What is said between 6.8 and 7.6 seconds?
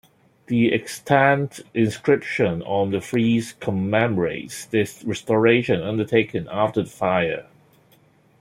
the fire.